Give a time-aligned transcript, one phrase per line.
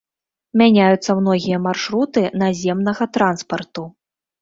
[0.61, 3.91] Мяняюцца многія маршруты наземнага транспарту.